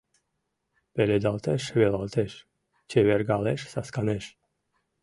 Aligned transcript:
Пеледалтеш-велалтеш, 0.93 2.31
чевергалеш-сасканеш... 2.89 4.23